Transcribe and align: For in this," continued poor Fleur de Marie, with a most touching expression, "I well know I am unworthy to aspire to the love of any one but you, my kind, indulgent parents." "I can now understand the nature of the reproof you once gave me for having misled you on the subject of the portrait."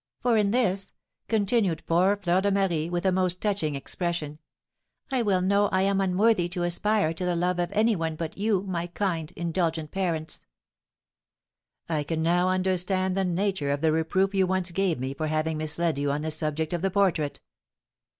For 0.23 0.35
in 0.35 0.49
this," 0.49 0.93
continued 1.27 1.83
poor 1.85 2.17
Fleur 2.17 2.41
de 2.41 2.49
Marie, 2.49 2.89
with 2.89 3.05
a 3.05 3.11
most 3.11 3.39
touching 3.39 3.75
expression, 3.75 4.39
"I 5.11 5.21
well 5.21 5.43
know 5.43 5.67
I 5.67 5.83
am 5.83 6.01
unworthy 6.01 6.49
to 6.49 6.63
aspire 6.63 7.13
to 7.13 7.23
the 7.23 7.35
love 7.35 7.59
of 7.59 7.71
any 7.73 7.95
one 7.95 8.15
but 8.15 8.35
you, 8.35 8.63
my 8.63 8.87
kind, 8.87 9.31
indulgent 9.35 9.91
parents." 9.91 10.43
"I 11.87 12.01
can 12.01 12.23
now 12.23 12.49
understand 12.49 13.15
the 13.15 13.25
nature 13.25 13.69
of 13.69 13.81
the 13.81 13.91
reproof 13.91 14.33
you 14.33 14.47
once 14.47 14.71
gave 14.71 14.97
me 14.99 15.13
for 15.13 15.27
having 15.27 15.59
misled 15.59 15.99
you 15.99 16.11
on 16.11 16.23
the 16.23 16.31
subject 16.31 16.73
of 16.73 16.81
the 16.81 16.89
portrait." 16.89 17.39